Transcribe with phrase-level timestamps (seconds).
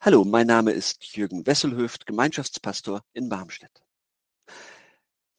[0.00, 3.82] Hallo, mein Name ist Jürgen Wesselhöft, Gemeinschaftspastor in Barmstedt.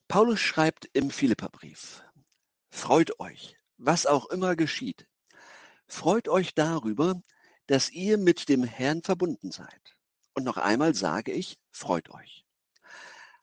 [0.06, 2.04] Paulus schreibt im Philipperbrief,
[2.68, 5.06] Freut euch, was auch immer geschieht.
[5.86, 7.22] Freut euch darüber,
[7.68, 9.96] dass ihr mit dem Herrn verbunden seid.
[10.34, 12.44] Und noch einmal sage ich, freut euch.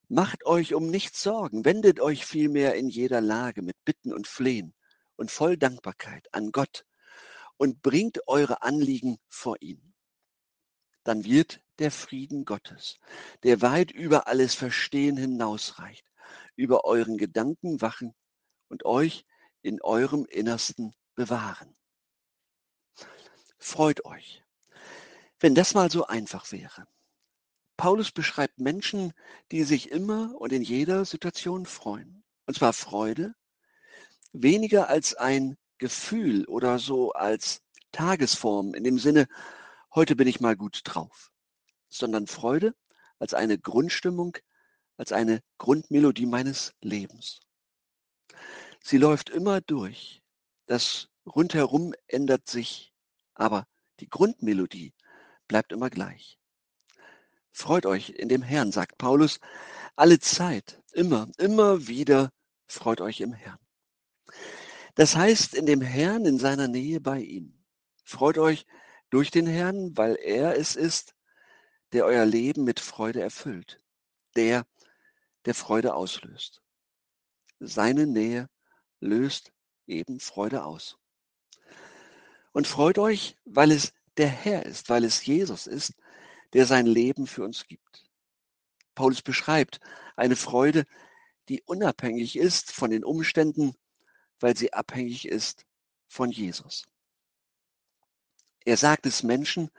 [0.10, 4.76] Macht euch um nichts Sorgen, wendet euch vielmehr in jeder Lage mit Bitten und Flehen
[5.16, 6.86] und voll Dankbarkeit an Gott
[7.58, 9.96] und bringt eure Anliegen vor ihn
[11.08, 13.00] dann wird der Frieden Gottes,
[13.44, 16.06] der weit über alles Verstehen hinausreicht,
[16.56, 18.14] über euren Gedanken wachen
[18.68, 19.26] und euch
[19.62, 21.78] in eurem Innersten bewahren.
[23.58, 24.44] Freut euch,
[25.40, 26.88] wenn das mal so einfach wäre.
[27.78, 29.14] Paulus beschreibt Menschen,
[29.52, 32.24] die sich immer und in jeder Situation freuen.
[32.48, 33.34] Und zwar Freude,
[34.34, 39.28] weniger als ein Gefühl oder so als Tagesform in dem Sinne,
[39.98, 41.32] heute bin ich mal gut drauf,
[41.90, 42.76] sondern Freude
[43.18, 44.38] als eine Grundstimmung,
[44.96, 47.40] als eine Grundmelodie meines Lebens.
[48.80, 50.22] Sie läuft immer durch.
[50.68, 52.94] Das rundherum ändert sich,
[53.34, 53.66] aber
[54.00, 54.94] die Grundmelodie
[55.48, 56.38] bleibt immer gleich.
[57.52, 59.40] Freut euch in dem Herrn, sagt Paulus,
[59.96, 62.32] alle Zeit, immer, immer wieder
[62.68, 63.58] freut euch im Herrn.
[64.94, 67.66] Das heißt, in dem Herrn, in seiner Nähe bei ihm.
[68.04, 68.68] Freut euch
[69.10, 71.16] durch den Herrn, weil er es ist,
[71.94, 73.80] der euer Leben mit Freude erfüllt,
[74.36, 74.66] der,
[75.46, 76.62] der Freude auslöst.
[77.60, 78.50] Seine Nähe
[79.00, 79.52] löst
[79.88, 80.98] eben Freude aus.
[82.52, 85.94] Und freut euch, weil es der Herr ist, weil es Jesus ist,
[86.54, 88.06] der sein Leben für uns gibt.
[88.96, 89.80] Paulus beschreibt
[90.16, 90.86] eine Freude,
[91.50, 93.76] die unabhängig ist von den Umständen,
[94.40, 95.66] weil sie abhängig ist
[96.08, 96.88] von Jesus.
[98.68, 99.72] Er sagt es Menschen,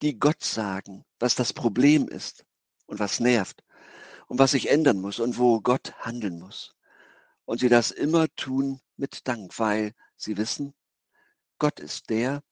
[0.00, 2.46] die Gott sagen, was das Problem ist
[2.86, 3.64] und was nervt
[4.28, 6.76] und was sich ändern muss und wo Gott handeln muss.
[7.44, 10.74] Und sie das immer tun mit Dank, weil sie wissen,
[11.58, 12.44] Gott ist der,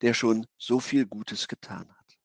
[0.00, 2.18] der schon so viel Gutes getan hat.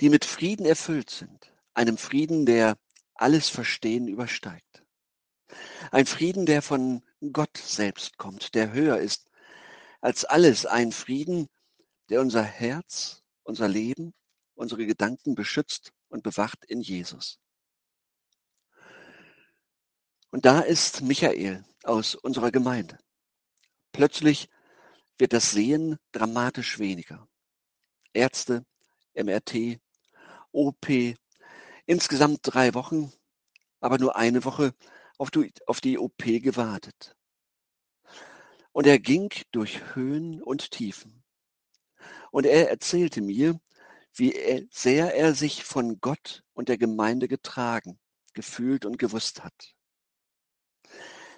[0.00, 2.76] Die mit Frieden erfüllt sind, einem Frieden, der
[3.14, 4.84] alles Verstehen übersteigt.
[5.92, 9.29] Ein Frieden, der von Gott selbst kommt, der höher ist
[10.00, 11.48] als alles ein Frieden,
[12.08, 14.14] der unser Herz, unser Leben,
[14.54, 17.38] unsere Gedanken beschützt und bewacht in Jesus.
[20.30, 22.98] Und da ist Michael aus unserer Gemeinde.
[23.92, 24.48] Plötzlich
[25.18, 27.28] wird das Sehen dramatisch weniger.
[28.12, 28.64] Ärzte,
[29.14, 29.80] MRT,
[30.52, 30.86] OP,
[31.86, 33.12] insgesamt drei Wochen,
[33.80, 34.74] aber nur eine Woche
[35.18, 37.16] auf die, OP gewartet.
[38.72, 41.22] Und er ging durch Höhen und Tiefen.
[42.30, 43.60] Und er erzählte mir,
[44.14, 47.98] wie sehr er sich von Gott und der Gemeinde getragen,
[48.32, 49.74] gefühlt und gewusst hat.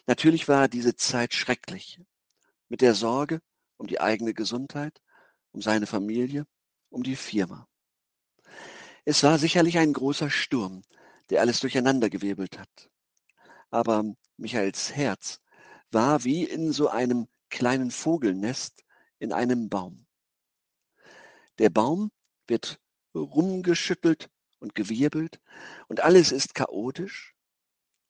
[0.06, 2.00] Natürlich war diese Zeit schrecklich,
[2.68, 3.40] mit der Sorge
[3.76, 5.00] um die eigene Gesundheit,
[5.52, 6.46] um seine Familie,
[6.90, 7.68] um die Firma.
[9.04, 10.82] Es war sicherlich ein großer Sturm,
[11.30, 12.90] der alles durcheinandergewirbelt hat.
[13.70, 14.04] Aber
[14.36, 15.40] Michaels Herz
[15.92, 18.84] war wie in so einem kleinen Vogelnest
[19.18, 20.06] in einem Baum.
[21.58, 22.10] Der Baum
[22.46, 22.80] wird
[23.14, 25.40] rumgeschüttelt und gewirbelt
[25.88, 27.34] und alles ist chaotisch,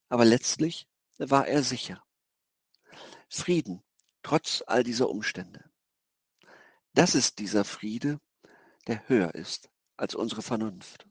[0.09, 0.87] aber letztlich
[1.19, 2.03] war er sicher.
[3.29, 3.83] Frieden,
[4.23, 5.71] trotz all dieser Umstände.
[6.95, 8.21] Das ist dieser Friede,
[8.87, 11.09] der höher ist als unsere Vernunft.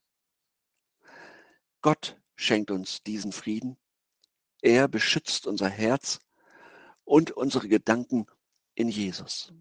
[1.82, 3.78] Gott schenkt uns diesen Frieden.
[4.62, 6.20] Er beschützt unser Herz
[7.06, 8.28] und unsere Gedanken
[8.76, 9.54] in Jesus.